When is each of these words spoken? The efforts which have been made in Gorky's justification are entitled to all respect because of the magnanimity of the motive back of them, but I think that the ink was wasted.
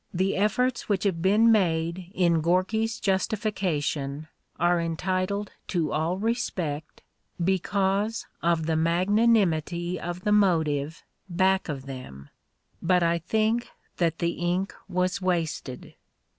The 0.22 0.36
efforts 0.36 0.90
which 0.90 1.04
have 1.04 1.22
been 1.22 1.50
made 1.50 2.10
in 2.14 2.42
Gorky's 2.42 3.00
justification 3.00 4.28
are 4.58 4.78
entitled 4.78 5.52
to 5.68 5.90
all 5.90 6.18
respect 6.18 7.00
because 7.42 8.26
of 8.42 8.66
the 8.66 8.76
magnanimity 8.76 9.98
of 9.98 10.20
the 10.20 10.32
motive 10.32 11.02
back 11.30 11.70
of 11.70 11.86
them, 11.86 12.28
but 12.82 13.02
I 13.02 13.20
think 13.20 13.68
that 13.96 14.18
the 14.18 14.32
ink 14.32 14.74
was 14.86 15.22
wasted. 15.22 15.94